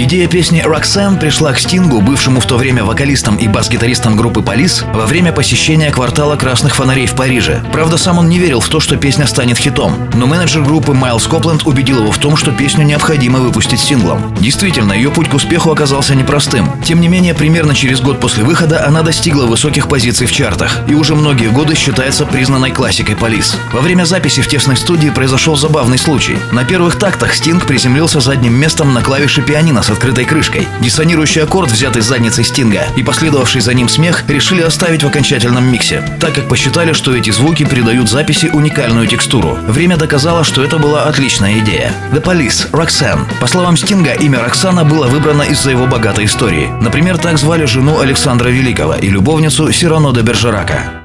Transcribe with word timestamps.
Идея 0.00 0.28
песни 0.28 0.64
«Roxanne» 0.64 1.18
пришла 1.18 1.52
к 1.52 1.58
Стингу, 1.58 2.00
бывшему 2.00 2.38
в 2.38 2.46
то 2.46 2.56
время 2.56 2.84
вокалистом 2.84 3.34
и 3.34 3.48
бас-гитаристом 3.48 4.16
группы 4.16 4.42
«Полис», 4.42 4.84
во 4.94 5.06
время 5.06 5.32
посещения 5.32 5.90
квартала 5.90 6.36
красных 6.36 6.76
фонарей 6.76 7.06
в 7.08 7.16
Париже. 7.16 7.60
Правда, 7.72 7.98
сам 7.98 8.18
он 8.18 8.28
не 8.28 8.38
верил 8.38 8.60
в 8.60 8.68
то, 8.68 8.78
что 8.78 8.96
песня 8.96 9.26
станет 9.26 9.58
хитом. 9.58 10.08
Но 10.14 10.28
менеджер 10.28 10.62
группы 10.62 10.92
Майлз 10.92 11.26
Копленд 11.26 11.66
убедил 11.66 11.98
его 11.98 12.12
в 12.12 12.18
том, 12.18 12.36
что 12.36 12.52
песню 12.52 12.84
необходимо 12.84 13.40
выпустить 13.40 13.80
синглом. 13.80 14.32
Действительно, 14.38 14.92
ее 14.92 15.10
путь 15.10 15.28
к 15.28 15.34
успеху 15.34 15.72
оказался 15.72 16.14
непростым. 16.14 16.70
Тем 16.84 17.00
не 17.00 17.08
менее, 17.08 17.34
примерно 17.34 17.74
через 17.74 18.00
год 18.00 18.20
после 18.20 18.44
выхода 18.44 18.86
она 18.86 19.02
достигла 19.02 19.46
высоких 19.46 19.88
позиций 19.88 20.28
в 20.28 20.32
чартах 20.32 20.78
и 20.86 20.94
уже 20.94 21.16
многие 21.16 21.48
годы 21.48 21.74
считается 21.74 22.24
признанной 22.24 22.70
классикой 22.70 23.16
«Полис». 23.16 23.56
Во 23.72 23.80
время 23.80 24.04
записи 24.04 24.42
в 24.42 24.48
тесной 24.48 24.76
студии 24.76 25.10
произошел 25.10 25.56
забавный 25.56 25.98
случай. 25.98 26.38
На 26.52 26.62
первых 26.64 27.00
тактах 27.00 27.34
Стинг 27.34 27.66
приземлился 27.66 28.20
задним 28.20 28.54
местом 28.54 28.94
на 28.94 29.02
клавиши 29.02 29.42
пианино 29.42 29.82
с 29.88 29.90
открытой 29.90 30.26
крышкой. 30.26 30.68
Диссонирующий 30.80 31.42
аккорд, 31.42 31.70
взятый 31.70 32.02
задницей 32.02 32.44
Стинга, 32.44 32.82
и 32.96 33.02
последовавший 33.02 33.62
за 33.62 33.72
ним 33.72 33.88
смех 33.88 34.24
решили 34.28 34.60
оставить 34.60 35.02
в 35.02 35.06
окончательном 35.06 35.64
миксе, 35.64 36.02
так 36.20 36.34
как 36.34 36.46
посчитали, 36.46 36.92
что 36.92 37.16
эти 37.16 37.30
звуки 37.30 37.64
придают 37.64 38.10
записи 38.10 38.50
уникальную 38.52 39.06
текстуру. 39.06 39.56
Время 39.66 39.96
доказало, 39.96 40.44
что 40.44 40.62
это 40.62 40.78
была 40.78 41.04
отличная 41.04 41.58
идея. 41.60 41.92
The 42.12 42.22
Police, 42.22 42.70
Roxanne. 42.70 43.24
По 43.40 43.46
словам 43.46 43.78
Стинга, 43.78 44.12
имя 44.12 44.40
Роксана 44.40 44.84
было 44.84 45.06
выбрано 45.06 45.42
из-за 45.42 45.70
его 45.70 45.86
богатой 45.86 46.26
истории. 46.26 46.70
Например, 46.82 47.16
так 47.16 47.38
звали 47.38 47.64
жену 47.64 48.00
Александра 48.00 48.50
Великого 48.50 48.94
и 48.94 49.08
любовницу 49.08 49.72
Сирано 49.72 50.12
де 50.12 50.20
Бержерака. 50.20 50.97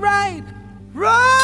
right. 0.00 0.44
Run! 0.94 1.43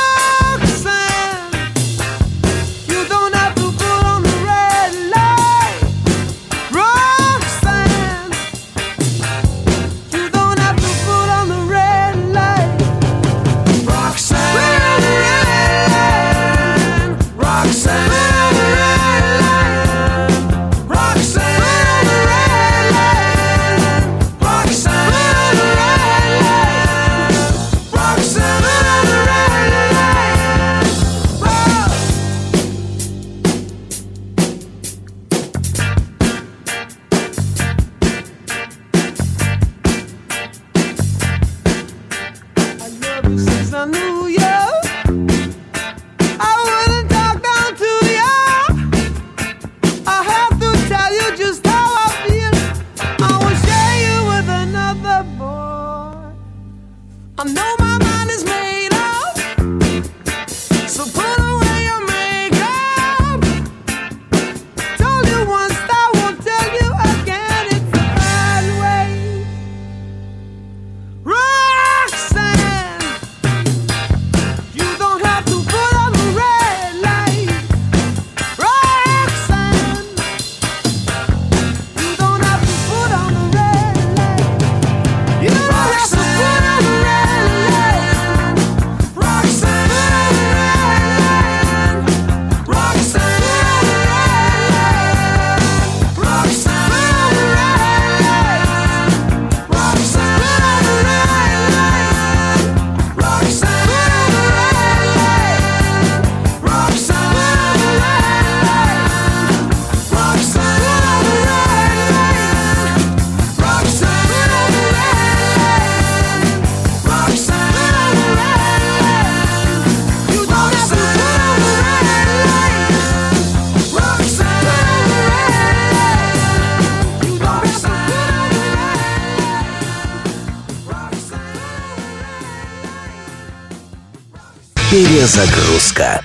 Перезагрузка. 134.91 136.21